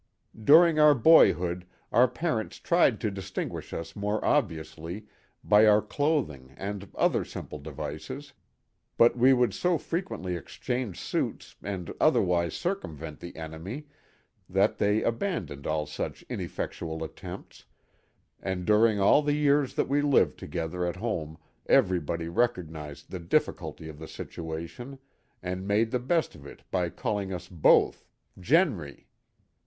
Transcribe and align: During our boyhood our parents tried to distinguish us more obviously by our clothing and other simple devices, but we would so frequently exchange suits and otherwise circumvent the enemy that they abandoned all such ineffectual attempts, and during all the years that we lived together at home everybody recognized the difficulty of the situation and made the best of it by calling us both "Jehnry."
During 0.43 0.79
our 0.79 0.95
boyhood 0.95 1.67
our 1.91 2.07
parents 2.07 2.57
tried 2.57 2.99
to 3.01 3.11
distinguish 3.11 3.71
us 3.71 3.95
more 3.95 4.25
obviously 4.25 5.05
by 5.43 5.67
our 5.67 5.79
clothing 5.83 6.55
and 6.57 6.89
other 6.95 7.23
simple 7.23 7.59
devices, 7.59 8.33
but 8.97 9.15
we 9.15 9.31
would 9.31 9.53
so 9.53 9.77
frequently 9.77 10.35
exchange 10.35 10.99
suits 10.99 11.55
and 11.61 11.93
otherwise 12.01 12.55
circumvent 12.55 13.19
the 13.19 13.35
enemy 13.35 13.85
that 14.49 14.79
they 14.79 15.03
abandoned 15.03 15.67
all 15.67 15.85
such 15.85 16.23
ineffectual 16.29 17.03
attempts, 17.03 17.65
and 18.39 18.65
during 18.65 18.99
all 18.99 19.21
the 19.21 19.35
years 19.37 19.75
that 19.75 19.87
we 19.87 20.01
lived 20.01 20.35
together 20.39 20.83
at 20.83 20.95
home 20.95 21.37
everybody 21.67 22.27
recognized 22.27 23.11
the 23.11 23.19
difficulty 23.19 23.87
of 23.87 23.99
the 23.99 24.07
situation 24.07 24.97
and 25.43 25.67
made 25.67 25.91
the 25.91 25.99
best 25.99 26.33
of 26.33 26.43
it 26.47 26.63
by 26.71 26.89
calling 26.89 27.31
us 27.31 27.47
both 27.47 28.03
"Jehnry." 28.39 29.05